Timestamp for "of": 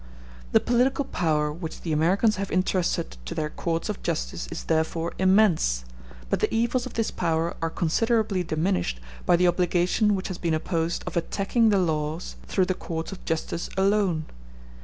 3.87-4.01, 6.87-6.95, 11.05-11.15, 13.11-13.23